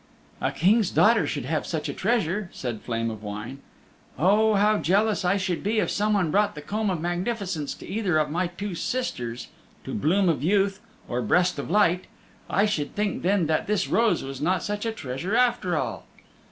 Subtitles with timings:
[0.41, 3.59] "A King's daughter should have such a treasure," said Flame of Wine.
[4.17, 8.17] "Oh, how jealous I should be if someone brought the Comb of Magnificence to either
[8.17, 9.49] of my two sisters
[9.83, 12.05] to Bloom of Youth or Breast of Light.
[12.49, 16.07] I should think then that this rose was not such a treasure after all."